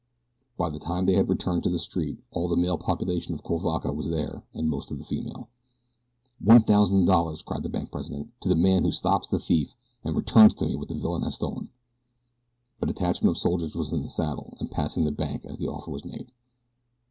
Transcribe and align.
By 0.57 0.71
the 0.71 0.79
time 0.79 1.05
they 1.05 1.13
had 1.13 1.29
returned 1.29 1.61
to 1.61 1.69
the 1.69 1.77
street 1.77 2.17
all 2.31 2.47
the 2.47 2.57
male 2.57 2.79
population 2.79 3.35
of 3.35 3.43
Cuivaca 3.43 3.93
was 3.93 4.09
there 4.09 4.41
and 4.51 4.67
most 4.67 4.89
of 4.89 4.97
the 4.97 5.03
female. 5.05 5.47
"One 6.43 6.63
thousand 6.63 7.05
dollars," 7.05 7.43
cried 7.43 7.61
the 7.61 7.69
bank 7.69 7.91
president, 7.91 8.31
"to 8.41 8.49
the 8.49 8.55
man 8.55 8.83
who 8.83 8.91
stops 8.91 9.27
the 9.29 9.37
thief 9.37 9.75
and 10.03 10.15
returns 10.15 10.55
to 10.55 10.65
me 10.65 10.75
what 10.75 10.87
the 10.87 10.95
villain 10.95 11.21
has 11.21 11.35
stolen." 11.35 11.69
A 12.81 12.87
detachment 12.87 13.29
of 13.29 13.39
soldiers 13.39 13.75
was 13.75 13.93
in 13.93 14.01
the 14.01 14.09
saddle 14.09 14.57
and 14.59 14.71
passing 14.71 15.05
the 15.05 15.11
bank 15.11 15.45
as 15.45 15.59
the 15.59 15.67
offer 15.67 15.91
was 15.91 16.03
made. 16.03 16.31